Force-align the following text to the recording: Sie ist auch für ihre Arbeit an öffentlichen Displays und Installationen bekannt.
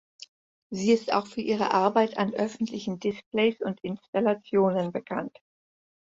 Sie 0.71 0.91
ist 0.93 1.13
auch 1.13 1.27
für 1.27 1.41
ihre 1.41 1.75
Arbeit 1.75 2.17
an 2.17 2.33
öffentlichen 2.33 2.99
Displays 2.99 3.61
und 3.63 3.79
Installationen 3.83 4.91
bekannt. 4.91 5.37